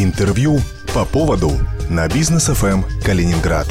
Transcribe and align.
Интервью 0.00 0.60
по 0.94 1.04
поводу 1.04 1.50
на 1.90 2.06
бизнес 2.06 2.44
ФМ 2.44 2.84
Калининград. 3.04 3.66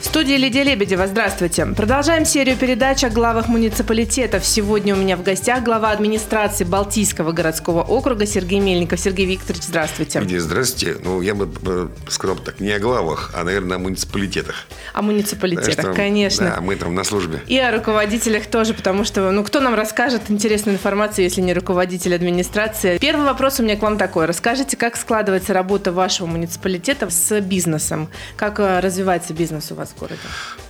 В 0.00 0.04
студии 0.04 0.34
Лидия 0.34 0.62
Лебедева. 0.62 1.08
Здравствуйте. 1.08 1.66
Продолжаем 1.66 2.24
серию 2.24 2.56
передач 2.56 3.02
о 3.02 3.10
главах 3.10 3.48
муниципалитетов. 3.48 4.44
Сегодня 4.44 4.94
у 4.94 4.98
меня 4.98 5.16
в 5.16 5.24
гостях 5.24 5.64
глава 5.64 5.90
администрации 5.90 6.62
Балтийского 6.62 7.32
городского 7.32 7.82
округа 7.82 8.24
Сергей 8.24 8.60
Мельников. 8.60 9.00
Сергей 9.00 9.26
Викторович, 9.26 9.64
здравствуйте. 9.64 10.20
Лидия, 10.20 10.38
здравствуйте. 10.38 11.00
Ну, 11.02 11.20
я 11.20 11.34
бы 11.34 11.50
э, 11.66 11.88
сказал 12.08 12.36
так, 12.36 12.60
не 12.60 12.70
о 12.70 12.78
главах, 12.78 13.32
а, 13.34 13.42
наверное, 13.42 13.76
о 13.76 13.80
муниципалитетах. 13.80 14.66
О 14.92 15.02
муниципалитетах, 15.02 15.86
там, 15.86 15.94
конечно. 15.94 16.54
Да, 16.54 16.60
мы 16.60 16.76
там 16.76 16.94
на 16.94 17.02
службе. 17.02 17.40
И 17.48 17.58
о 17.58 17.72
руководителях 17.72 18.46
тоже, 18.46 18.74
потому 18.74 19.04
что, 19.04 19.32
ну, 19.32 19.42
кто 19.42 19.58
нам 19.58 19.74
расскажет 19.74 20.22
интересную 20.28 20.76
информацию, 20.76 21.24
если 21.24 21.40
не 21.40 21.52
руководитель 21.52 22.14
администрации? 22.14 22.98
Первый 22.98 23.24
вопрос 23.24 23.58
у 23.58 23.64
меня 23.64 23.76
к 23.76 23.82
вам 23.82 23.98
такой. 23.98 24.26
Расскажите, 24.26 24.76
как 24.76 24.96
складывается 24.96 25.52
работа 25.52 25.90
вашего 25.90 26.28
муниципалитета 26.28 27.10
с 27.10 27.40
бизнесом? 27.40 28.08
Как 28.36 28.60
э, 28.60 28.78
развивается 28.78 29.34
бизнес 29.34 29.72
у 29.72 29.74
вас? 29.74 29.87
В 29.88 29.98
городе? 29.98 30.20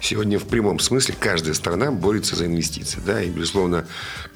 Сегодня 0.01 0.39
в 0.39 0.47
прямом 0.47 0.79
смысле 0.79 1.15
каждая 1.19 1.55
страна 1.55 1.91
борется 1.91 2.37
за 2.37 2.47
инвестиции. 2.47 3.01
Да? 3.05 3.23
И, 3.23 3.31
безусловно, 3.31 3.87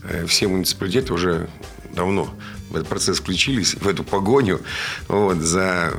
э, 0.03 0.27
все 0.27 0.49
муниципалитеты 0.49 1.13
уже 1.13 1.49
давно 1.95 2.35
в 2.71 2.77
этот 2.77 2.89
процесс 2.89 3.19
включились, 3.19 3.75
в 3.75 3.87
эту 3.87 4.03
погоню 4.03 4.61
вот, 5.09 5.39
за 5.39 5.93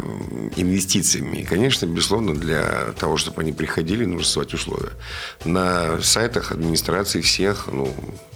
инвестициями. 0.55 1.37
И, 1.37 1.43
конечно, 1.43 1.85
безусловно, 1.85 2.35
для 2.35 2.93
того, 2.99 3.17
чтобы 3.17 3.41
они 3.41 3.53
приходили, 3.53 4.05
нужно 4.05 4.25
создавать 4.25 4.53
условия. 4.53 4.91
На 5.45 6.01
сайтах 6.01 6.51
администрации 6.51 7.21
всех, 7.21 7.67
ну, 7.71 7.93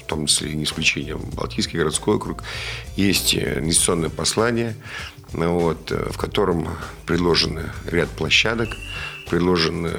в 0.07 0.09
том 0.09 0.25
числе 0.25 0.53
не 0.53 0.63
исключением 0.63 1.19
Балтийский 1.33 1.77
городской 1.77 2.15
округ, 2.15 2.41
есть 2.95 3.35
инвестиционное 3.35 4.09
послание, 4.09 4.73
вот, 5.33 5.91
э, 5.91 6.09
в 6.11 6.17
котором 6.17 6.69
предложены 7.05 7.63
ряд 7.85 8.07
площадок, 8.11 8.69
предложены 9.29 9.91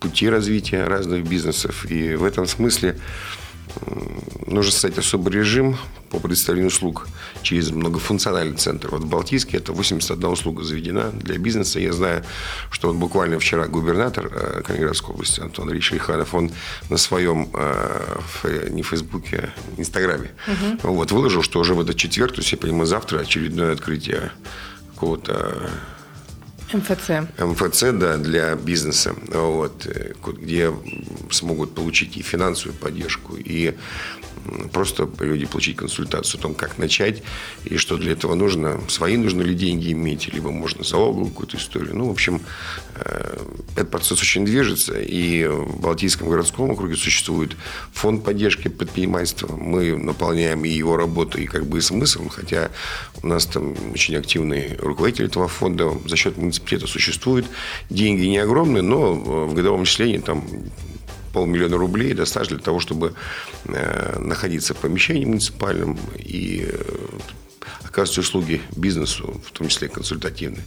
пути 0.00 0.28
развития 0.28 0.82
разных 0.82 1.24
бизнесов. 1.28 1.88
И 1.88 2.16
в 2.16 2.24
этом 2.24 2.48
смысле 2.48 2.98
нужно 4.46 4.72
создать 4.72 4.98
особый 4.98 5.32
режим 5.32 5.76
по 6.10 6.18
предоставлению 6.18 6.68
услуг 6.68 7.08
через 7.42 7.70
многофункциональный 7.70 8.56
центр. 8.56 8.88
Вот 8.90 9.02
в 9.02 9.08
Балтийске 9.08 9.56
это 9.56 9.72
81 9.72 10.24
услуга 10.28 10.62
заведена 10.62 11.10
для 11.10 11.38
бизнеса. 11.38 11.80
Я 11.80 11.92
знаю, 11.92 12.24
что 12.70 12.88
вот 12.88 12.96
буквально 12.96 13.38
вчера 13.38 13.66
губернатор 13.66 14.30
э, 14.30 14.62
Калининградской 14.62 15.14
области 15.14 15.40
Антон 15.40 15.70
Ильич 15.70 15.90
Лиханов, 15.90 16.34
он 16.34 16.52
на 16.90 16.98
своем, 16.98 17.48
э, 17.54 18.68
не 18.70 18.82
Фейсбуке, 18.82 19.50
Инстаграме, 19.78 20.32
угу. 20.46 20.94
вот, 20.94 21.12
выложил, 21.12 21.42
что 21.42 21.60
уже 21.60 21.74
в 21.74 21.80
этот 21.80 21.96
четверг, 21.96 22.32
то 22.32 22.40
есть, 22.40 22.52
я 22.52 22.58
понимаю, 22.58 22.86
завтра 22.86 23.20
очередное 23.20 23.72
открытие 23.72 24.32
какого-то 24.94 25.70
МФЦ. 26.72 27.10
МФЦ, 27.38 27.84
да, 27.92 28.16
для 28.16 28.54
бизнеса, 28.54 29.14
вот, 29.28 29.86
э, 29.86 30.14
где 30.38 30.72
смогут 31.30 31.74
получить 31.74 32.16
и 32.16 32.22
финансовую 32.22 32.76
поддержку, 32.78 33.36
и 33.36 33.74
просто 34.72 35.08
люди 35.20 35.46
получить 35.46 35.76
консультацию 35.76 36.38
о 36.38 36.42
том, 36.42 36.54
как 36.54 36.78
начать 36.78 37.22
и 37.64 37.76
что 37.76 37.96
для 37.96 38.12
этого 38.12 38.34
нужно. 38.34 38.80
Свои 38.88 39.16
нужно 39.16 39.42
ли 39.42 39.54
деньги 39.54 39.92
иметь, 39.92 40.32
либо 40.32 40.50
можно 40.50 40.84
залоговую 40.84 41.28
какую-то 41.28 41.56
историю. 41.56 41.96
Ну, 41.96 42.08
в 42.08 42.10
общем, 42.10 42.40
э, 42.94 43.36
этот 43.76 43.90
процесс 43.90 44.20
очень 44.20 44.44
движется. 44.44 44.98
И 44.98 45.46
в 45.46 45.80
Балтийском 45.80 46.28
городском 46.28 46.70
округе 46.70 46.96
существует 46.96 47.56
фонд 47.92 48.24
поддержки 48.24 48.68
предпринимательства. 48.68 49.54
Мы 49.54 49.96
наполняем 49.96 50.64
и 50.64 50.68
его 50.68 50.96
работу, 50.96 51.38
и 51.38 51.46
как 51.46 51.66
бы 51.66 51.78
и 51.78 51.80
смыслом, 51.80 52.28
хотя 52.28 52.70
у 53.22 53.26
нас 53.26 53.46
там 53.46 53.74
очень 53.92 54.16
активный 54.16 54.76
руководитель 54.78 55.26
этого 55.26 55.48
фонда 55.48 55.92
за 56.06 56.16
счет 56.16 56.36
муниципалитета 56.62 56.86
существует. 56.86 57.46
Деньги 57.90 58.24
не 58.26 58.38
огромные, 58.38 58.82
но 58.82 59.14
в 59.14 59.54
годовом 59.54 59.84
числении 59.84 60.18
там 60.18 60.44
полмиллиона 61.32 61.76
рублей 61.76 62.14
достаточно 62.14 62.56
для 62.56 62.64
того, 62.64 62.80
чтобы 62.80 63.14
э, 63.64 64.18
находиться 64.18 64.74
в 64.74 64.78
помещении 64.78 65.24
муниципальном 65.24 65.98
и 66.18 66.68
э, 66.68 66.82
оказывать 67.84 68.18
услуги 68.18 68.60
бизнесу, 68.76 69.40
в 69.46 69.50
том 69.52 69.68
числе 69.68 69.88
консультативные. 69.88 70.62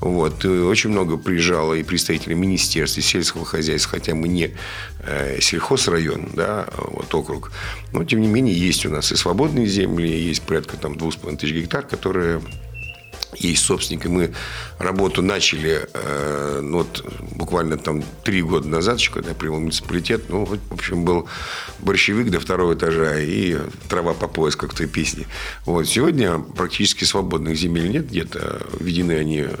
Вот. 0.00 0.44
И 0.44 0.48
очень 0.48 0.90
много 0.90 1.18
приезжало 1.18 1.74
и 1.74 1.82
представителей 1.82 2.34
министерств, 2.34 2.98
и 2.98 3.02
сельского 3.02 3.44
хозяйства, 3.44 3.98
хотя 3.98 4.14
мы 4.14 4.28
не 4.28 4.54
э, 5.00 5.38
сельхозрайон, 5.40 6.30
да, 6.34 6.66
вот 6.78 7.14
округ. 7.14 7.52
Но, 7.92 8.04
тем 8.04 8.22
не 8.22 8.28
менее, 8.28 8.54
есть 8.58 8.86
у 8.86 8.90
нас 8.90 9.12
и 9.12 9.16
свободные 9.16 9.66
земли, 9.66 10.08
есть 10.08 10.42
порядка 10.42 10.76
там, 10.78 10.94
2,5 10.94 11.36
тысяч 11.36 11.52
гектар, 11.52 11.86
которые 11.86 12.40
и 13.38 14.08
мы 14.08 14.34
работу 14.78 15.22
начали 15.22 15.88
э, 15.92 16.60
ну, 16.62 16.78
вот, 16.78 17.04
буквально 17.32 17.76
там 17.76 18.02
три 18.24 18.42
года 18.42 18.68
назад, 18.68 18.98
еще 18.98 19.12
когда 19.12 19.30
я 19.30 19.34
принял 19.34 19.60
муниципалитет, 19.60 20.28
ну, 20.28 20.44
в 20.44 20.58
общем, 20.72 21.04
был 21.04 21.28
борщевик 21.78 22.30
до 22.30 22.40
второго 22.40 22.74
этажа 22.74 23.18
и 23.20 23.56
трава 23.88 24.14
по 24.14 24.28
пояс, 24.28 24.56
как 24.56 24.72
в 24.72 24.76
той 24.76 24.86
песне. 24.86 25.26
Вот. 25.64 25.86
Сегодня 25.86 26.38
практически 26.38 27.04
свободных 27.04 27.56
земель 27.56 27.90
нет, 27.90 28.08
где-то 28.08 28.66
введены 28.80 29.12
они 29.12 29.40
э, 29.40 29.54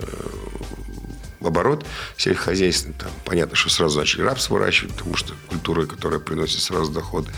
в 1.40 1.46
оборот 1.46 1.86
сельскохозяйственный. 2.16 2.96
Там, 2.98 3.10
понятно, 3.24 3.56
что 3.56 3.70
сразу 3.70 3.98
начали 3.98 4.22
рапс 4.22 4.50
выращивать, 4.50 4.94
потому 4.94 5.16
что 5.16 5.34
культура, 5.48 5.86
которая 5.86 6.18
приносит 6.18 6.60
сразу 6.60 6.90
доходы. 6.90 7.30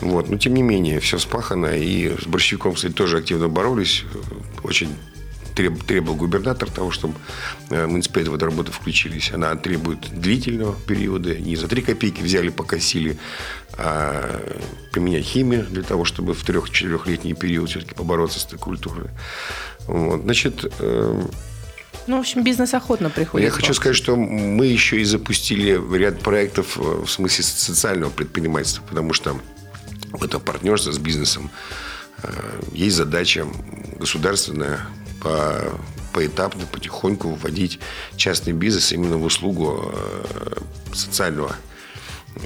Вот. 0.00 0.28
Но, 0.28 0.36
тем 0.38 0.54
не 0.54 0.62
менее, 0.62 1.00
все 1.00 1.18
спахано. 1.18 1.76
И 1.76 2.16
с 2.20 2.26
борщевиком, 2.26 2.74
кстати, 2.74 2.92
тоже 2.92 3.18
активно 3.18 3.48
боролись. 3.48 4.04
Очень 4.62 4.96
требовал 5.56 6.16
губернатор 6.16 6.70
того, 6.70 6.90
чтобы 6.90 7.14
э, 7.70 7.86
муниципалитеты 7.86 8.30
в 8.30 8.34
эту 8.34 8.46
работу 8.46 8.72
включились. 8.72 9.32
Она 9.32 9.54
требует 9.56 10.00
длительного 10.12 10.74
периода. 10.74 11.34
Не 11.36 11.56
за 11.56 11.66
три 11.68 11.82
копейки 11.82 12.20
взяли, 12.20 12.50
покосили, 12.50 13.18
а 13.72 14.40
применять 14.92 15.24
химию 15.24 15.66
для 15.66 15.82
того, 15.82 16.04
чтобы 16.04 16.34
в 16.34 16.44
трех-четырехлетний 16.44 17.34
период 17.34 17.70
все-таки 17.70 17.94
побороться 17.94 18.38
с 18.38 18.46
этой 18.46 18.58
культурой. 18.58 19.08
Вот. 19.86 20.22
Значит, 20.22 20.70
э, 20.78 21.22
ну, 22.06 22.18
в 22.18 22.20
общем, 22.20 22.44
бизнес 22.44 22.72
охотно 22.74 23.10
приходит. 23.10 23.46
Я 23.46 23.50
хочу 23.50 23.74
сказать, 23.74 23.96
что 23.96 24.14
мы 24.14 24.66
еще 24.66 25.00
и 25.00 25.04
запустили 25.04 25.80
ряд 25.96 26.20
проектов 26.20 26.78
э, 26.78 27.04
в 27.04 27.08
смысле 27.08 27.44
социального 27.44 28.10
предпринимательства, 28.10 28.84
потому 28.88 29.12
что 29.12 29.40
это 30.20 30.38
партнерство 30.38 30.92
с 30.92 30.98
бизнесом 30.98 31.50
есть 32.72 32.96
задача 32.96 33.46
государственная 33.98 34.80
по, 35.26 35.78
поэтапно, 36.12 36.66
потихоньку 36.66 37.30
вводить 37.30 37.80
частный 38.16 38.52
бизнес 38.52 38.92
именно 38.92 39.18
в 39.18 39.24
услугу 39.24 39.92
э, 39.92 40.58
социального 40.94 41.56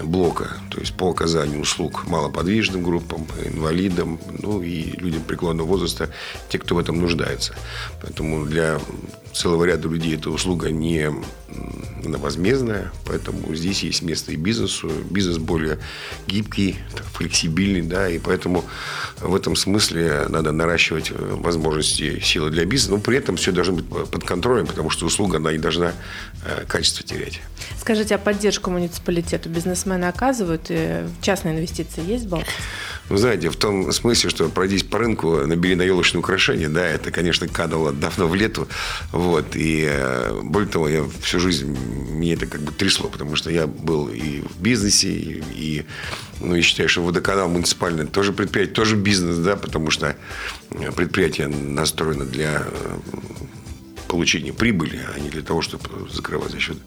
блока, 0.02 0.48
то 0.70 0.78
есть 0.78 0.94
по 0.94 1.10
оказанию 1.10 1.60
услуг 1.60 2.06
малоподвижным 2.06 2.82
группам, 2.82 3.26
инвалидам, 3.44 4.20
ну 4.38 4.62
и 4.62 4.92
людям 4.92 5.22
преклонного 5.22 5.66
возраста, 5.66 6.10
те, 6.48 6.58
кто 6.58 6.76
в 6.76 6.78
этом 6.78 7.00
нуждается. 7.00 7.54
Поэтому 8.00 8.46
для 8.46 8.80
целого 9.32 9.64
ряда 9.64 9.88
людей 9.88 10.14
эта 10.16 10.30
услуга 10.30 10.70
не 10.70 11.10
возмездная, 12.04 12.92
поэтому 13.06 13.54
здесь 13.54 13.82
есть 13.82 14.02
место 14.02 14.32
и 14.32 14.36
бизнесу. 14.36 14.90
Бизнес 15.10 15.38
более 15.38 15.78
гибкий, 16.26 16.76
флексибильный, 17.12 17.82
да, 17.82 18.08
и 18.08 18.18
поэтому 18.18 18.64
в 19.20 19.34
этом 19.34 19.56
смысле 19.56 20.26
надо 20.28 20.52
наращивать 20.52 21.10
э, 21.10 21.14
возможности 21.16 22.20
силы 22.20 22.50
для 22.50 22.64
бизнеса, 22.64 22.94
но 22.94 23.00
при 23.00 23.16
этом 23.16 23.36
все 23.36 23.52
должно 23.52 23.74
быть 23.74 23.86
под 23.86 24.24
контролем, 24.24 24.66
потому 24.66 24.90
что 24.90 25.06
услуга, 25.06 25.38
она 25.38 25.52
не 25.52 25.58
должна 25.58 25.92
э, 26.44 26.64
качество 26.66 27.04
терять. 27.04 27.40
Скажите, 27.80 28.14
а 28.14 28.18
поддержку 28.18 28.70
муниципалитету 28.70 29.48
бизнесмены 29.48 30.06
оказывают? 30.06 30.66
И 30.68 31.04
частные 31.22 31.54
инвестиции 31.56 32.02
есть 32.04 32.26
в 32.26 32.28
Балтии? 32.28 32.48
Вы 33.08 33.18
знаете, 33.18 33.50
в 33.50 33.56
том 33.56 33.90
смысле, 33.90 34.30
что 34.30 34.48
пройдись 34.48 34.84
по 34.84 34.98
рынку, 34.98 35.44
набери 35.44 35.74
на 35.74 35.82
елочные 35.82 36.20
украшения, 36.20 36.68
да, 36.68 36.86
это, 36.86 37.10
конечно, 37.10 37.48
кануло 37.48 37.92
давно 37.92 38.28
в 38.28 38.34
лету. 38.36 38.68
Вот. 39.20 39.54
И 39.54 39.86
э, 39.86 40.40
более 40.42 40.70
того, 40.70 40.88
я 40.88 41.04
всю 41.20 41.40
жизнь, 41.40 41.76
мне 42.10 42.32
это 42.32 42.46
как 42.46 42.62
бы 42.62 42.72
трясло, 42.72 43.10
потому 43.10 43.36
что 43.36 43.50
я 43.50 43.66
был 43.66 44.08
и 44.08 44.40
в 44.40 44.62
бизнесе, 44.62 45.10
и, 45.10 45.42
и 45.52 45.84
ну, 46.40 46.54
я 46.54 46.62
считаю, 46.62 46.88
что 46.88 47.02
водоканал 47.02 47.50
муниципальный 47.50 48.06
тоже 48.06 48.32
предприятие, 48.32 48.74
тоже 48.74 48.96
бизнес, 48.96 49.36
да, 49.36 49.56
потому 49.56 49.90
что 49.90 50.16
предприятие 50.96 51.48
настроено 51.48 52.24
для 52.24 52.62
э, 52.66 52.98
получения 54.08 54.54
прибыли, 54.54 54.98
а 55.14 55.20
не 55.20 55.28
для 55.28 55.42
того, 55.42 55.60
чтобы 55.60 56.08
закрывать 56.10 56.52
за 56.52 56.58
счет 56.58 56.78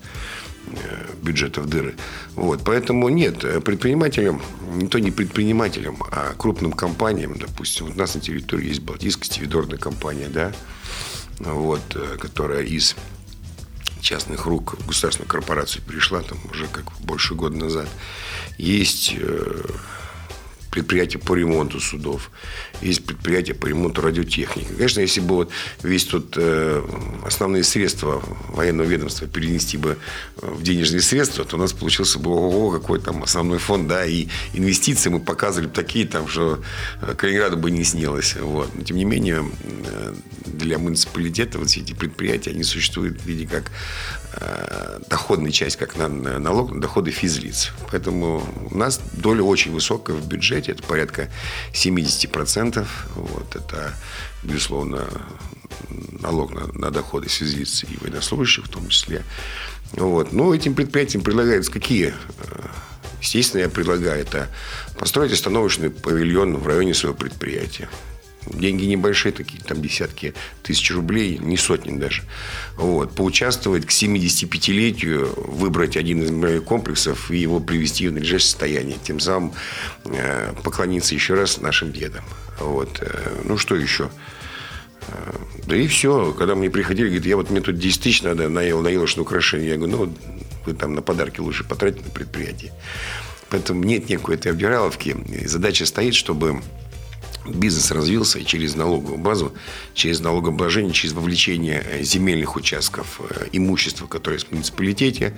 Э, 0.65 1.05
бюджетов 1.21 1.67
дыры. 1.67 1.95
Вот. 2.35 2.61
Поэтому 2.65 3.09
нет, 3.09 3.39
предпринимателям, 3.63 4.41
не 4.73 4.87
то 4.87 4.99
не 4.99 5.11
предпринимателям, 5.11 5.97
а 6.09 6.33
крупным 6.37 6.71
компаниям, 6.71 7.37
допустим, 7.37 7.87
вот 7.87 7.95
у 7.95 7.99
нас 7.99 8.15
на 8.15 8.21
территории 8.21 8.69
есть 8.69 8.81
Балтийская 8.81 9.25
стивидорная 9.25 9.77
компания, 9.77 10.29
да, 10.29 10.51
вот, 11.39 11.81
э, 11.95 12.17
которая 12.17 12.63
из 12.63 12.95
частных 14.01 14.45
рук 14.45 14.75
в 14.79 14.87
государственную 14.87 15.29
корпорацию 15.29 15.81
перешла 15.81 16.21
там 16.21 16.37
уже 16.51 16.67
как 16.67 16.91
больше 16.99 17.35
года 17.35 17.55
назад. 17.55 17.87
Есть 18.57 19.13
э, 19.17 19.65
предприятия 20.73 21.19
по 21.19 21.35
ремонту 21.35 21.79
судов, 21.79 22.31
есть 22.81 23.05
предприятия 23.05 23.53
по 23.53 23.67
ремонту 23.67 24.01
радиотехники. 24.01 24.73
Конечно, 24.73 25.01
если 25.01 25.21
бы 25.21 25.35
вот 25.35 25.51
весь 25.83 26.05
тут 26.05 26.33
э, 26.35 26.83
основные 27.23 27.63
средства 27.63 28.23
военного 28.49 28.87
ведомства 28.87 29.27
перенести 29.27 29.77
бы 29.77 29.99
в 30.37 30.63
денежные 30.63 31.01
средства, 31.01 31.45
то 31.45 31.57
у 31.57 31.59
нас 31.59 31.73
получился 31.73 32.17
бы 32.17 32.31
ого, 32.31 32.71
какой 32.71 32.99
там 32.99 33.21
основной 33.21 33.59
фонд, 33.59 33.87
да, 33.87 34.03
и 34.03 34.29
инвестиции 34.55 35.09
мы 35.09 35.19
показывали 35.19 35.67
бы 35.67 35.73
такие 35.73 36.07
там, 36.07 36.27
что 36.27 36.63
Калининграду 37.17 37.57
бы 37.57 37.69
не 37.69 37.83
снилось. 37.83 38.35
Вот. 38.35 38.73
Но, 38.73 38.83
тем 38.83 38.97
не 38.97 39.05
менее, 39.05 39.45
для 40.45 40.79
муниципалитета 40.79 41.59
вот 41.59 41.69
все 41.69 41.81
эти 41.81 41.93
предприятия, 41.93 42.49
они 42.49 42.63
существуют 42.63 43.21
в 43.21 43.25
виде 43.25 43.47
как 43.47 43.71
э, 44.39 44.99
доходная 45.09 45.51
часть, 45.51 45.75
как 45.75 45.97
на, 45.97 46.07
налог 46.07 46.71
на 46.71 46.81
доходы 46.81 47.11
физлиц. 47.11 47.71
Поэтому 47.91 48.43
у 48.71 48.77
нас 48.77 48.99
доля 49.13 49.43
очень 49.43 49.71
высокая 49.71 50.15
в 50.15 50.27
бюджете, 50.27 50.62
это 50.71 50.83
порядка 50.83 51.29
70%. 51.73 52.85
Вот, 53.15 53.55
это, 53.55 53.93
безусловно, 54.43 55.07
налог 55.89 56.53
на, 56.53 56.67
на 56.73 56.91
доходы 56.91 57.27
физлиц 57.27 57.83
и 57.83 57.97
военнослужащих 57.97 58.65
в 58.65 58.69
том 58.69 58.87
числе. 58.89 59.23
Вот. 59.93 60.33
Но 60.33 60.53
этим 60.53 60.73
предприятиям 60.73 61.23
предлагаются 61.23 61.71
какие 61.71 62.13
э, 62.39 62.67
Естественно, 63.23 63.61
я 63.61 63.69
предлагаю 63.69 64.19
это 64.19 64.49
построить 64.99 65.31
остановочный 65.31 65.89
павильон 65.89 66.57
в 66.57 66.67
районе 66.67 66.93
своего 66.93 67.15
предприятия. 67.15 67.87
Деньги 68.47 68.85
небольшие, 68.85 69.31
такие 69.31 69.61
там 69.63 69.81
десятки 69.81 70.33
тысяч 70.63 70.91
рублей, 70.91 71.37
не 71.37 71.57
сотни 71.57 71.97
даже. 71.97 72.23
Вот. 72.75 73.13
Поучаствовать 73.15 73.85
к 73.85 73.89
75-летию, 73.89 75.33
выбрать 75.35 75.97
один 75.97 76.23
из 76.23 76.31
моих 76.31 76.63
комплексов 76.63 77.31
и 77.31 77.37
его 77.37 77.59
привести 77.59 78.07
в 78.07 78.13
надлежащее 78.13 78.49
состояние. 78.49 78.97
Тем 79.03 79.19
самым 79.19 79.53
э, 80.05 80.53
поклониться 80.63 81.15
еще 81.15 81.35
раз 81.35 81.59
нашим 81.59 81.91
дедам. 81.91 82.23
Вот. 82.59 82.99
Э, 83.01 83.41
ну, 83.45 83.57
что 83.57 83.75
еще? 83.75 84.09
Э, 85.07 85.33
да 85.65 85.75
и 85.75 85.87
все. 85.87 86.33
Когда 86.33 86.55
мне 86.55 86.69
приходили, 86.69 87.07
говорят, 87.07 87.25
я 87.25 87.37
вот 87.37 87.49
мне 87.49 87.61
тут 87.61 87.77
10 87.77 88.01
тысяч 88.01 88.21
надо, 88.23 88.49
наел, 88.49 89.07
что 89.07 89.21
украшение. 89.21 89.69
Я 89.69 89.77
говорю, 89.77 89.97
ну, 89.97 90.13
вы 90.65 90.73
там 90.73 90.95
на 90.95 91.01
подарки 91.01 91.39
лучше 91.39 91.63
потратить 91.63 92.05
на 92.05 92.11
предприятие. 92.11 92.73
Поэтому 93.49 93.83
нет 93.83 94.09
никакой 94.09 94.35
этой 94.35 94.51
обдираловки. 94.51 95.15
Задача 95.45 95.85
стоит, 95.85 96.15
чтобы 96.15 96.61
бизнес 97.45 97.91
развился 97.91 98.43
через 98.43 98.75
налоговую 98.75 99.17
базу, 99.17 99.53
через 99.93 100.19
налогообложение, 100.19 100.93
через 100.93 101.13
вовлечение 101.13 101.83
э, 101.85 102.03
земельных 102.03 102.55
участков, 102.55 103.21
э, 103.29 103.47
имущества, 103.51 104.07
которое 104.07 104.35
есть 104.35 104.47
в 104.47 104.51
муниципалитете. 104.51 105.33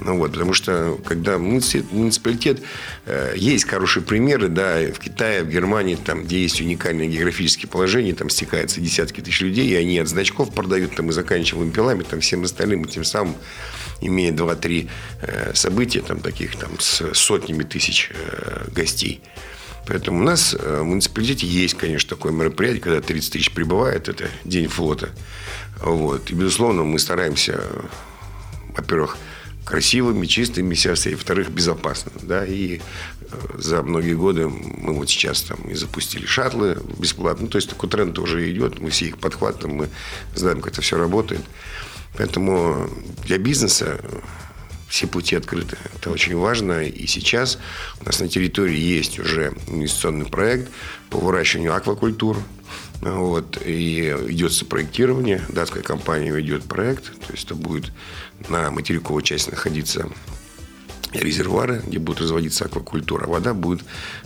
Ну, 0.00 0.18
вот, 0.18 0.32
потому 0.32 0.52
что 0.52 0.98
когда 1.04 1.38
муниципалитет, 1.38 2.62
э, 3.06 3.34
есть 3.36 3.66
хорошие 3.66 4.02
примеры, 4.02 4.48
да, 4.48 4.78
в 4.92 4.98
Китае, 4.98 5.42
в 5.42 5.48
Германии, 5.48 5.96
там, 5.96 6.24
где 6.24 6.42
есть 6.42 6.60
уникальные 6.60 7.08
географические 7.08 7.68
положения, 7.68 8.14
там 8.14 8.30
стекаются 8.30 8.80
десятки 8.80 9.20
тысяч 9.20 9.40
людей, 9.40 9.68
и 9.68 9.74
они 9.74 9.98
от 9.98 10.08
значков 10.08 10.52
продают, 10.52 10.94
там, 10.96 11.08
и 11.10 11.12
заканчивая 11.12 11.64
вымпелами, 11.64 12.02
там, 12.02 12.20
всем 12.20 12.44
остальным, 12.44 12.84
и 12.84 12.90
тем 12.90 13.04
самым 13.04 13.34
имея 14.00 14.32
2-3 14.32 14.88
события, 15.54 16.02
там, 16.02 16.20
таких, 16.20 16.56
там, 16.56 16.78
с 16.78 17.14
сотнями 17.14 17.64
тысяч 17.64 18.10
гостей. 18.72 19.20
Поэтому 19.88 20.20
у 20.20 20.22
нас 20.22 20.54
э, 20.54 20.80
в 20.82 20.84
муниципалитете 20.84 21.46
есть, 21.46 21.74
конечно, 21.74 22.10
такое 22.10 22.30
мероприятие, 22.30 22.82
когда 22.82 23.00
30 23.00 23.32
тысяч 23.32 23.50
прибывает, 23.52 24.08
это 24.10 24.28
День 24.44 24.68
флота. 24.68 25.08
Вот. 25.80 26.30
И, 26.30 26.34
безусловно, 26.34 26.84
мы 26.84 26.98
стараемся, 26.98 27.62
во-первых, 28.76 29.16
красивыми, 29.64 30.26
чистыми 30.26 30.74
себя 30.74 30.94
и, 31.06 31.14
во-вторых, 31.14 31.50
безопасно. 31.50 32.12
Да? 32.22 32.44
И 32.44 32.80
э, 32.80 32.80
за 33.56 33.82
многие 33.82 34.14
годы 34.14 34.48
мы 34.48 34.92
вот 34.92 35.08
сейчас 35.08 35.40
там 35.40 35.58
и 35.70 35.74
запустили 35.74 36.26
шаттлы 36.26 36.76
бесплатно. 36.98 37.44
Ну, 37.44 37.48
то 37.48 37.56
есть 37.56 37.70
такой 37.70 37.88
тренд 37.88 38.18
уже 38.18 38.50
идет, 38.52 38.80
мы 38.80 38.90
все 38.90 39.06
их 39.06 39.16
подхватываем, 39.16 39.78
мы 39.78 39.88
знаем, 40.34 40.60
как 40.60 40.74
это 40.74 40.82
все 40.82 40.98
работает. 40.98 41.40
Поэтому 42.18 42.90
для 43.24 43.38
бизнеса 43.38 43.98
все 44.88 45.06
пути 45.06 45.36
открыты. 45.36 45.76
Это 45.94 46.10
очень 46.10 46.36
важно. 46.36 46.84
И 46.84 47.06
сейчас 47.06 47.58
у 48.00 48.06
нас 48.06 48.20
на 48.20 48.28
территории 48.28 48.78
есть 48.78 49.18
уже 49.18 49.52
инвестиционный 49.66 50.26
проект 50.26 50.70
по 51.10 51.18
выращиванию 51.18 51.74
аквакультур. 51.74 52.38
Вот, 53.00 53.60
и 53.64 54.08
идет 54.28 54.68
проектирование. 54.68 55.40
Датская 55.48 55.82
компания 55.82 56.32
ведет 56.32 56.64
проект. 56.64 57.04
То 57.26 57.32
есть 57.32 57.44
это 57.44 57.54
будет 57.54 57.92
на 58.48 58.70
материковой 58.70 59.22
части 59.22 59.50
находиться 59.50 60.08
резервуары, 61.12 61.82
где 61.86 61.98
будет 61.98 62.20
разводиться 62.20 62.66
аквакультура. 62.66 63.26
Вода 63.26 63.54
будет 63.54 63.80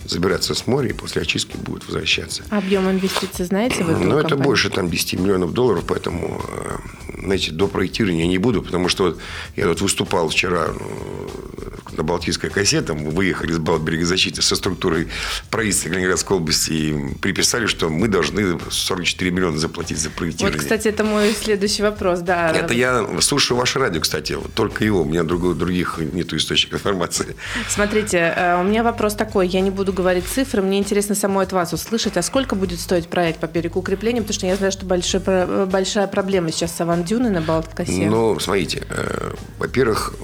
забираться 0.04 0.54
с 0.54 0.66
моря 0.66 0.90
и 0.90 0.92
после 0.92 1.22
очистки 1.22 1.56
будет 1.56 1.86
возвращаться. 1.86 2.42
Объем 2.50 2.90
инвестиций 2.90 3.44
знаете 3.44 3.84
вы? 3.84 3.96
Ну, 3.96 4.18
это 4.18 4.36
больше 4.36 4.70
там 4.70 4.90
10 4.90 5.20
миллионов 5.20 5.52
долларов, 5.52 5.84
поэтому 5.86 6.42
э, 6.48 6.76
знаете, 7.22 7.52
до 7.52 7.68
проектирования 7.68 8.26
не 8.26 8.38
буду, 8.38 8.62
потому 8.62 8.88
что 8.88 9.04
вот 9.04 9.20
я 9.56 9.64
тут 9.66 9.80
выступал 9.80 10.28
вчера 10.28 10.68
ну, 10.72 11.96
на 11.96 12.02
Балтийской 12.02 12.50
косе, 12.50 12.82
там 12.82 13.10
выехали 13.10 13.52
с 13.52 13.58
Балтберегозащиты 13.58 14.42
со 14.42 14.56
структурой 14.56 15.08
правительства 15.50 15.90
Калининградской 15.90 16.36
области 16.36 16.72
и 16.72 17.14
приписали, 17.20 17.66
что 17.66 17.88
мы 17.88 18.08
должны 18.08 18.58
44 18.70 19.30
миллиона 19.30 19.58
заплатить 19.58 19.98
за 19.98 20.10
проектирование. 20.10 20.58
Вот, 20.58 20.62
кстати, 20.62 20.88
это 20.88 21.04
мой 21.04 21.32
следующий 21.32 21.82
вопрос, 21.82 22.20
да. 22.20 22.50
Это 22.50 22.74
я 22.74 23.06
слушаю 23.20 23.58
ваше 23.58 23.78
радио, 23.78 24.00
кстати, 24.00 24.36
только 24.54 24.84
его, 24.84 25.02
у 25.02 25.04
меня 25.04 25.22
другого, 25.22 25.54
других 25.54 25.98
нету 26.12 26.36
источников 26.36 26.71
информации. 26.72 27.36
Смотрите, 27.68 28.34
э, 28.36 28.60
у 28.60 28.64
меня 28.64 28.82
вопрос 28.82 29.14
такой, 29.14 29.48
я 29.48 29.60
не 29.60 29.70
буду 29.70 29.92
говорить 29.92 30.26
цифры, 30.26 30.62
мне 30.62 30.78
интересно 30.78 31.14
самой 31.14 31.44
от 31.44 31.52
вас 31.52 31.72
услышать, 31.72 32.16
а 32.16 32.22
сколько 32.22 32.54
будет 32.54 32.80
стоить 32.80 33.08
проект 33.08 33.40
по 33.40 33.46
берегу 33.46 33.80
укрепления, 33.80 34.20
потому 34.20 34.34
что 34.34 34.46
я 34.46 34.56
знаю, 34.56 34.72
что 34.72 34.86
большой, 34.86 35.20
большая 35.66 36.06
проблема 36.06 36.52
сейчас 36.52 36.74
с 36.76 36.80
Авандюны 36.80 37.30
на 37.30 37.40
Балткосе. 37.40 38.06
Ну, 38.06 38.38
смотрите, 38.40 38.84
э, 38.88 39.32
во-первых, 39.58 40.14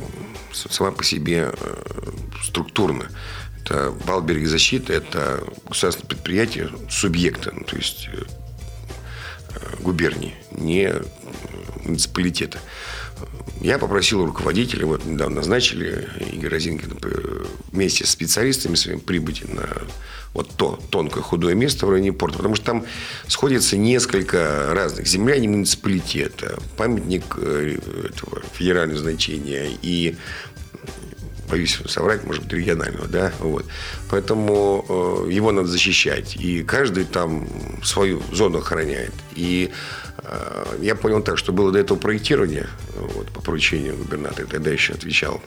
сама 0.53 0.91
по 0.91 1.05
себе 1.05 1.53
э, 1.53 2.11
структурно. 2.43 3.07
Это 3.63 3.93
Балберг 4.07 4.47
защита, 4.47 4.93
это 4.93 5.45
государственное 5.69 6.09
предприятие 6.09 6.71
субъекта, 6.89 7.53
ну, 7.55 7.65
то 7.65 7.77
есть 7.77 8.09
э, 8.13 8.23
губернии, 9.81 10.35
не 10.53 10.93
муниципалитета. 11.85 12.59
Я 13.61 13.79
попросил 13.79 14.25
руководителя, 14.25 14.87
вот 14.87 15.05
недавно 15.05 15.37
назначили, 15.37 16.09
Игорь 16.33 16.51
Розинкин, 16.51 16.99
вместе 17.73 18.07
с 18.07 18.11
специалистами 18.11 18.77
своими 18.77 19.01
прибыть 19.01 19.43
на 19.53 19.67
вот 20.35 20.51
то 20.57 20.79
тонкое 20.91 21.23
худое 21.23 21.55
место 21.55 21.87
в 21.87 21.91
районе 21.91 22.13
порта, 22.13 22.37
потому 22.37 22.55
что 22.55 22.67
там 22.67 22.87
сходится 23.27 23.77
несколько 23.77 24.69
разных. 24.73 25.07
Земля 25.07 25.39
не 25.39 25.49
муниципалитета, 25.49 26.59
памятник 26.77 27.25
э, 27.39 27.79
этого 28.11 28.43
федерального 28.53 29.01
значения 29.01 29.71
и 29.83 30.17
боюсь 31.49 31.79
соврать, 31.87 32.25
может 32.25 32.45
быть, 32.45 32.53
регионального, 32.53 33.07
да, 33.07 33.33
вот. 33.41 33.67
Поэтому 34.11 34.85
э, 35.27 35.33
его 35.33 35.53
надо 35.53 35.69
защищать, 35.69 36.37
и 36.37 36.63
каждый 36.63 37.05
там 37.05 37.49
свою 37.83 38.23
зону 38.33 38.59
охраняет. 38.59 39.13
И 39.35 39.71
э, 40.19 40.77
я 40.81 40.95
понял 40.95 41.23
так, 41.23 41.39
что 41.39 41.53
было 41.53 41.73
до 41.73 41.79
этого 41.79 41.99
проектирование, 41.99 42.69
вот, 42.95 43.29
по 43.29 43.41
поручению 43.41 43.97
губернатора, 43.97 44.47
тогда 44.47 44.71
еще 44.71 44.95
отвечал 44.95 45.43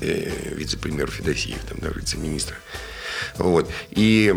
э, 0.00 0.54
вице-премьер 0.54 1.10
Федосеев, 1.10 1.58
там, 1.68 1.78
да, 1.80 1.88
вице-министр. 1.88 2.54
Вот. 3.38 3.70
И 3.90 4.34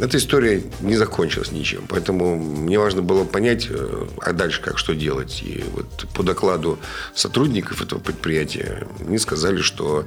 эта 0.00 0.18
история 0.18 0.62
не 0.80 0.96
закончилась 0.96 1.52
ничем. 1.52 1.84
Поэтому 1.88 2.36
мне 2.36 2.78
важно 2.78 3.02
было 3.02 3.24
понять, 3.24 3.66
э, 3.70 4.06
а 4.20 4.32
дальше 4.32 4.60
как, 4.60 4.78
что 4.78 4.94
делать. 4.94 5.42
И 5.42 5.64
вот 5.72 6.06
по 6.14 6.22
докладу 6.22 6.78
сотрудников 7.14 7.82
этого 7.82 7.98
предприятия 7.98 8.86
мне 9.00 9.18
сказали, 9.18 9.60
что 9.60 10.06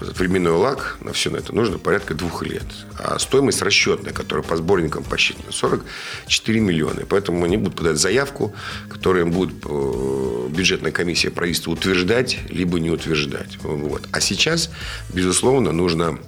э, 0.00 0.04
временной 0.04 0.52
лак 0.52 0.98
на 1.00 1.12
все 1.12 1.30
на 1.30 1.36
это 1.36 1.54
нужно 1.54 1.78
порядка 1.78 2.14
двух 2.14 2.42
лет. 2.42 2.64
А 2.98 3.18
стоимость 3.18 3.62
расчетная, 3.62 4.12
которая 4.12 4.44
по 4.44 4.56
сборникам 4.56 5.04
посчитана, 5.04 5.52
44 5.52 6.60
миллиона. 6.60 7.02
Поэтому 7.08 7.44
они 7.44 7.56
будут 7.56 7.76
подать 7.76 7.98
заявку, 7.98 8.54
которую 8.88 9.26
будет 9.26 9.54
э, 9.64 10.48
бюджетная 10.50 10.92
комиссия 10.92 11.30
правительства 11.30 11.72
утверждать, 11.72 12.38
либо 12.48 12.80
не 12.80 12.90
утверждать. 12.90 13.58
Вот. 13.62 14.02
А 14.12 14.20
сейчас, 14.20 14.70
безусловно, 15.12 15.72
нужно 15.72 16.18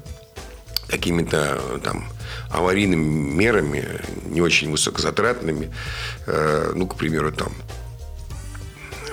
какими-то 0.89 1.61
там 1.83 2.07
аварийными 2.51 3.35
мерами, 3.35 4.01
не 4.27 4.41
очень 4.41 4.71
высокозатратными, 4.71 5.73
э, 6.27 6.73
ну, 6.75 6.87
к 6.87 6.97
примеру, 6.97 7.33
там 7.33 7.53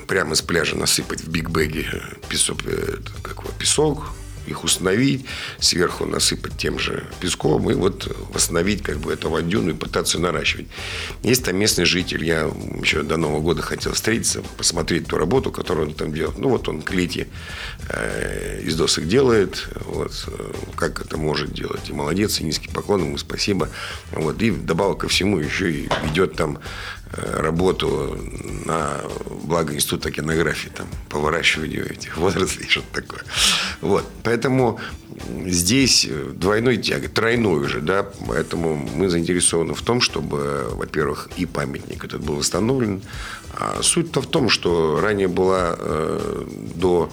прямо 0.07 0.35
с 0.35 0.41
пляжа 0.41 0.75
насыпать 0.75 1.21
в 1.21 1.29
бигбеге 1.29 2.01
песок, 2.29 2.59
э, 2.65 2.97
как 3.21 3.41
песок 3.53 4.11
их 4.49 4.63
установить, 4.63 5.25
сверху 5.59 6.05
насыпать 6.05 6.57
тем 6.57 6.79
же 6.79 7.05
песком 7.19 7.69
и 7.69 7.73
вот 7.73 8.11
восстановить 8.33 8.81
как 8.81 8.97
бы 8.97 9.13
эту 9.13 9.29
водюну 9.29 9.71
и 9.71 9.73
пытаться 9.73 10.19
наращивать. 10.19 10.67
Есть 11.23 11.45
там 11.45 11.57
местный 11.57 11.85
житель, 11.85 12.25
я 12.25 12.51
еще 12.81 13.03
до 13.03 13.17
Нового 13.17 13.41
года 13.41 13.61
хотел 13.61 13.93
встретиться, 13.93 14.41
посмотреть 14.57 15.07
ту 15.07 15.17
работу, 15.17 15.51
которую 15.51 15.89
он 15.89 15.93
там 15.93 16.11
делает. 16.11 16.37
Ну 16.37 16.49
вот 16.49 16.67
он 16.67 16.81
клети 16.81 17.27
э, 17.89 18.48
из 18.59 18.75
досок 18.75 19.07
делает, 19.07 19.67
вот, 19.85 20.11
э, 20.27 20.53
как 20.75 21.01
это 21.01 21.17
может 21.17 21.53
делать. 21.53 21.89
И 21.89 21.93
молодец, 21.93 22.39
и 22.39 22.43
низкий 22.43 22.69
поклон 22.69 23.01
ему, 23.05 23.17
спасибо. 23.17 23.69
Вот, 24.11 24.41
и 24.41 24.51
добавок 24.51 24.99
ко 24.99 25.07
всему 25.07 25.39
еще 25.39 25.71
и 25.71 25.89
ведет 26.03 26.35
там 26.35 26.59
Э, 27.11 27.41
работу 27.41 28.19
на 28.65 29.01
благо 29.45 29.73
Института 29.73 30.11
кинографии, 30.11 30.69
там, 30.69 30.85
по 31.09 31.17
выращиванию 31.17 31.91
этих 31.91 32.15
водорослей, 32.17 32.67
что-то 32.69 33.01
такое. 33.01 33.21
Вот. 33.81 34.05
Поэтому 34.23 34.79
здесь 35.47 36.07
двойной 36.33 36.77
тяг, 36.77 37.09
тройной 37.09 37.65
уже, 37.65 37.81
да, 37.81 38.05
поэтому 38.27 38.75
мы 38.75 39.09
заинтересованы 39.09 39.73
в 39.73 39.81
том, 39.81 40.01
чтобы, 40.01 40.69
во-первых, 40.73 41.29
и 41.35 41.47
памятник 41.47 42.05
этот 42.05 42.21
был 42.21 42.35
восстановлен. 42.35 43.01
А 43.57 43.79
суть-то 43.81 44.21
в 44.21 44.27
том, 44.27 44.49
что 44.49 44.99
ранее 45.01 45.27
была 45.27 45.75
э, 45.79 46.45
до 46.75 47.09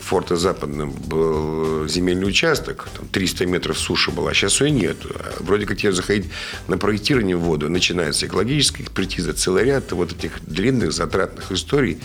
форта 0.00 0.36
Западным 0.36 0.90
был 0.90 1.86
земельный 1.88 2.28
участок, 2.28 2.88
там 2.96 3.08
300 3.08 3.46
метров 3.46 3.78
суши 3.78 4.10
была, 4.10 4.32
сейчас 4.34 4.60
ее 4.60 4.70
нет. 4.70 4.96
Вроде 5.40 5.66
как 5.66 5.78
тебе 5.78 5.92
заходить 5.92 6.30
на 6.66 6.78
проектирование 6.78 7.36
в 7.36 7.40
воду, 7.40 7.68
начинается 7.68 8.26
экологическая 8.26 8.82
экспертиза, 8.82 9.32
целый 9.32 9.64
ряд 9.64 9.92
вот 9.92 10.12
этих 10.12 10.42
длинных 10.44 10.92
затратных 10.92 11.52
историй. 11.52 11.98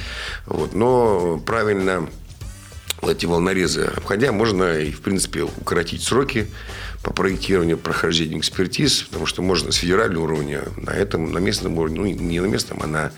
Вот. 0.45 0.73
Но 0.73 1.41
правильно 1.45 2.09
эти 3.01 3.25
волнорезы 3.25 3.83
обходя, 3.83 4.31
можно 4.31 4.79
и, 4.79 4.91
в 4.91 5.01
принципе, 5.01 5.43
укоротить 5.43 6.03
сроки 6.03 6.47
по 7.03 7.11
проектированию, 7.11 7.77
прохождению 7.77 8.39
экспертиз, 8.39 9.03
потому 9.03 9.25
что 9.25 9.41
можно 9.41 9.71
с 9.71 9.75
федерального 9.75 10.23
уровня 10.23 10.63
на 10.77 10.91
этом, 10.91 11.31
на 11.31 11.39
местном 11.39 11.77
уровне, 11.77 11.99
ну, 11.99 12.05
не 12.05 12.39
на 12.39 12.45
местном, 12.45 12.79
а 12.81 12.87
на 12.87 13.11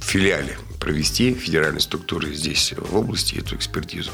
филиале 0.00 0.56
провести 0.78 1.34
федеральной 1.34 1.80
структуры 1.80 2.32
здесь, 2.34 2.74
в 2.76 2.96
области, 2.96 3.36
эту 3.36 3.56
экспертизу. 3.56 4.10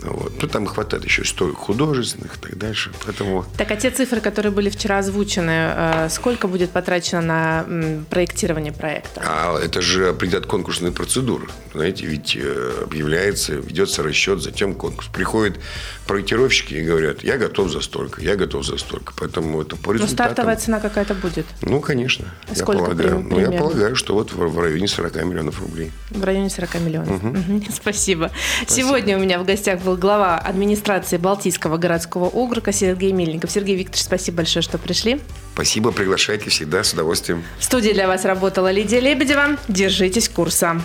Вот. 0.00 0.32
Ну, 0.40 0.48
там 0.48 0.66
хватает 0.66 1.04
еще 1.04 1.22
историк 1.22 1.56
художественных 1.56 2.36
и 2.36 2.40
так 2.40 2.56
дальше. 2.56 2.92
Поэтому... 3.04 3.44
Так, 3.56 3.70
а 3.70 3.76
те 3.76 3.90
цифры, 3.90 4.20
которые 4.20 4.52
были 4.52 4.70
вчера 4.70 4.98
озвучены, 4.98 5.50
э, 5.50 6.08
сколько 6.10 6.46
будет 6.46 6.70
потрачено 6.70 7.20
на 7.20 7.66
проектирование 8.08 8.72
проекта? 8.72 9.22
А 9.24 9.58
это 9.58 9.80
же 9.80 10.10
определят 10.10 10.46
конкурсные 10.46 10.92
процедуры. 10.92 11.48
Знаете, 11.74 12.06
ведь 12.06 12.36
э, 12.36 12.82
объявляется, 12.84 13.54
ведется 13.54 14.02
расчет, 14.02 14.40
затем 14.40 14.74
конкурс. 14.74 15.08
Приходят 15.08 15.58
проектировщики 16.06 16.74
и 16.74 16.82
говорят, 16.82 17.24
я 17.24 17.36
готов 17.36 17.70
за 17.70 17.80
столько, 17.80 18.22
я 18.22 18.36
готов 18.36 18.64
за 18.64 18.78
столько. 18.78 19.12
Поэтому 19.18 19.60
это 19.60 19.76
по 19.76 19.92
результатам... 19.92 20.26
Но 20.26 20.32
стартовая 20.32 20.56
цена 20.56 20.80
какая-то 20.80 21.14
будет? 21.14 21.46
Ну, 21.62 21.80
конечно. 21.80 22.26
Сколько 22.54 22.72
я 22.72 22.78
полагаю. 22.78 23.10
Примерно? 23.20 23.28
Ну, 23.34 23.40
я 23.40 23.58
полагаю, 23.58 23.96
что 23.96 24.14
вот 24.14 24.32
в 24.32 24.58
районе 24.60 24.86
40 24.86 25.16
миллионов 25.24 25.60
рублей. 25.88 26.22
В 26.22 26.24
районе 26.24 26.50
40 26.50 26.74
миллионов. 26.80 27.24
Угу. 27.24 27.28
Угу. 27.28 27.64
Спасибо. 27.74 28.30
Спасибо. 28.62 28.88
Сегодня 28.88 29.16
у 29.16 29.20
меня 29.20 29.38
в 29.38 29.44
гостях 29.44 29.80
был 29.80 29.96
глава 29.96 30.38
администрации 30.38 31.16
Балтийского 31.16 31.76
городского 31.76 32.26
округа 32.26 32.72
Сергей 32.72 33.12
Мельников. 33.12 33.50
Сергей 33.50 33.76
Викторович, 33.76 34.04
спасибо 34.04 34.38
большое, 34.38 34.62
что 34.62 34.78
пришли. 34.78 35.20
Спасибо, 35.54 35.90
приглашайте 35.90 36.50
всегда 36.50 36.84
с 36.84 36.92
удовольствием. 36.92 37.42
В 37.58 37.64
студии 37.64 37.90
для 37.90 38.06
вас 38.06 38.24
работала 38.24 38.70
Лидия 38.70 39.00
Лебедева. 39.00 39.56
Держитесь 39.68 40.28
курса. 40.28 40.80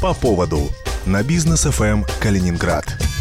По 0.00 0.14
поводу 0.14 0.70
на 1.06 1.22
бизнес 1.22 1.62
ФМ 1.62 2.02
Калининград. 2.20 3.11